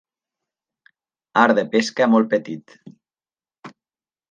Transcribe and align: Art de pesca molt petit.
Art 1.43 1.59
de 1.61 1.65
pesca 1.77 2.09
molt 2.15 2.33
petit. 2.33 2.77